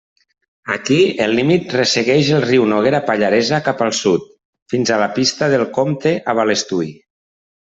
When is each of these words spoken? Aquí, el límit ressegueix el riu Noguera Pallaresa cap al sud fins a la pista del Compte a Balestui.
Aquí, 0.75 0.95
el 1.25 1.35
límit 1.39 1.75
ressegueix 1.79 2.31
el 2.37 2.41
riu 2.45 2.65
Noguera 2.71 3.01
Pallaresa 3.11 3.61
cap 3.69 3.85
al 3.89 3.93
sud 4.01 4.27
fins 4.75 4.93
a 4.93 4.99
la 5.03 5.11
pista 5.19 5.51
del 5.57 5.69
Compte 5.81 6.15
a 6.35 6.39
Balestui. 6.41 6.91